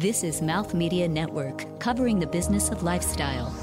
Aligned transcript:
This 0.00 0.24
is 0.24 0.42
Mouth 0.42 0.74
Media 0.74 1.06
Network, 1.06 1.78
covering 1.78 2.18
the 2.18 2.26
business 2.26 2.68
of 2.68 2.82
lifestyle. 2.82 3.54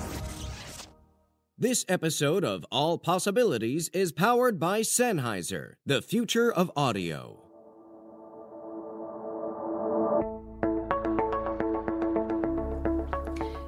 This 1.58 1.84
episode 1.90 2.46
of 2.46 2.66
All 2.72 2.98
Possibilities 2.98 3.90
is 3.90 4.14
powered 4.14 4.58
by 4.58 4.80
Sennheiser, 4.80 5.74
the 5.86 6.02
future 6.02 6.50
of 6.50 6.72
audio. 6.78 7.38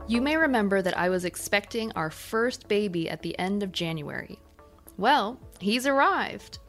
You 0.08 0.22
may 0.22 0.38
remember 0.38 0.82
that 0.82 0.98
I 0.98 1.10
was 1.10 1.26
expecting 1.26 1.92
our 1.98 2.10
first 2.10 2.70
baby 2.70 3.10
at 3.10 3.22
the 3.24 3.38
end 3.38 3.62
of 3.62 3.74
January. 3.74 4.40
Well, 4.98 5.38
he's 5.60 5.86
arrived. 5.86 6.60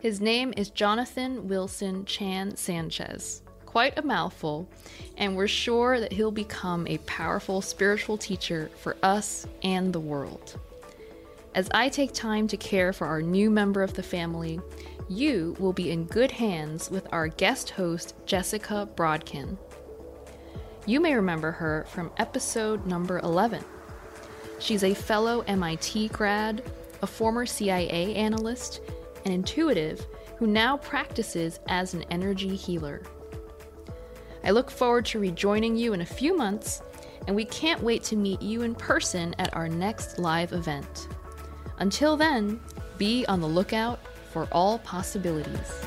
His 0.00 0.20
name 0.20 0.52
is 0.56 0.70
Jonathan 0.70 1.46
Wilson 1.46 2.06
Chan 2.06 2.56
Sanchez 2.56 3.43
quite 3.74 3.98
a 3.98 4.06
mouthful, 4.06 4.68
and 5.16 5.34
we're 5.34 5.48
sure 5.48 5.98
that 5.98 6.12
he'll 6.12 6.30
become 6.30 6.86
a 6.86 6.96
powerful 6.98 7.60
spiritual 7.60 8.16
teacher 8.16 8.70
for 8.78 8.96
us 9.02 9.48
and 9.64 9.92
the 9.92 9.98
world. 9.98 10.60
As 11.56 11.68
I 11.74 11.88
take 11.88 12.12
time 12.12 12.46
to 12.46 12.56
care 12.56 12.92
for 12.92 13.08
our 13.08 13.20
new 13.20 13.50
member 13.50 13.82
of 13.82 13.94
the 13.94 14.02
family, 14.04 14.60
you 15.08 15.56
will 15.58 15.72
be 15.72 15.90
in 15.90 16.04
good 16.04 16.30
hands 16.30 16.88
with 16.88 17.08
our 17.12 17.26
guest 17.26 17.70
host, 17.70 18.14
Jessica 18.26 18.88
Brodkin. 18.94 19.58
You 20.86 21.00
may 21.00 21.16
remember 21.16 21.50
her 21.50 21.84
from 21.88 22.12
episode 22.18 22.86
number 22.86 23.18
11. 23.24 23.64
She's 24.60 24.84
a 24.84 24.94
fellow 24.94 25.40
MIT 25.48 26.10
grad, 26.10 26.62
a 27.02 27.08
former 27.08 27.44
CIA 27.44 28.14
analyst, 28.14 28.82
an 29.24 29.32
intuitive 29.32 30.06
who 30.36 30.46
now 30.46 30.76
practices 30.76 31.58
as 31.66 31.92
an 31.92 32.04
energy 32.04 32.54
healer. 32.54 33.02
I 34.44 34.50
look 34.50 34.70
forward 34.70 35.06
to 35.06 35.18
rejoining 35.18 35.74
you 35.74 35.94
in 35.94 36.02
a 36.02 36.06
few 36.06 36.36
months, 36.36 36.82
and 37.26 37.34
we 37.34 37.46
can't 37.46 37.82
wait 37.82 38.02
to 38.04 38.16
meet 38.16 38.42
you 38.42 38.62
in 38.62 38.74
person 38.74 39.34
at 39.38 39.56
our 39.56 39.68
next 39.68 40.18
live 40.18 40.52
event. 40.52 41.08
Until 41.78 42.14
then, 42.16 42.60
be 42.98 43.24
on 43.26 43.40
the 43.40 43.48
lookout 43.48 43.98
for 44.30 44.46
all 44.52 44.78
possibilities. 44.80 45.86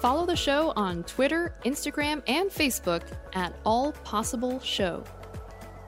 Follow 0.00 0.24
the 0.26 0.34
show 0.34 0.72
on 0.74 1.04
Twitter, 1.04 1.54
Instagram, 1.64 2.22
and 2.26 2.50
Facebook 2.50 3.02
at 3.34 3.54
All 3.64 3.92
Possible 3.92 4.58
Show. 4.60 5.04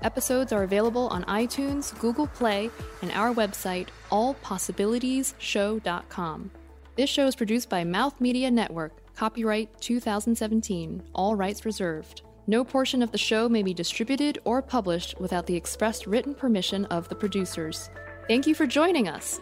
Episodes 0.03 0.53
are 0.53 0.63
available 0.65 1.09
on 1.09 1.25
iTunes, 1.25 1.99
Google 1.99 2.29
Play, 2.29 2.71
and 3.03 3.11
our 3.13 3.35
website, 3.35 3.89
allpossibilitiesshow.com. 4.11 6.51
This 6.97 7.11
show 7.11 7.27
is 7.27 7.35
produced 7.35 7.69
by 7.69 7.83
Mouth 7.83 8.21
Media 8.21 8.49
Network, 8.49 9.13
copyright 9.17 9.81
2017, 9.81 11.03
all 11.13 11.35
rights 11.35 11.65
reserved. 11.65 12.23
No 12.47 12.63
portion 12.63 13.03
of 13.03 13.11
the 13.11 13.19
show 13.19 13.49
may 13.49 13.65
be 13.65 13.75
distributed 13.75 14.39
or 14.45 14.63
published 14.63 15.19
without 15.19 15.45
the 15.47 15.57
express 15.57 16.07
written 16.07 16.37
permission 16.37 16.85
of 16.87 17.09
the 17.09 17.17
producers. 17.17 17.91
Thank 18.29 18.47
you 18.47 18.55
for 18.55 18.65
joining 18.65 19.09
us. 19.09 19.41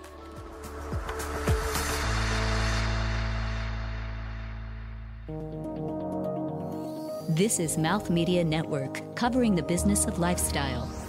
This 7.28 7.60
is 7.60 7.76
Mouth 7.76 8.08
Media 8.08 8.42
Network, 8.42 9.14
covering 9.14 9.54
the 9.54 9.62
business 9.62 10.06
of 10.06 10.18
lifestyle. 10.18 11.01